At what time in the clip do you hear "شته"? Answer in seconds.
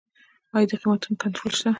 1.57-1.69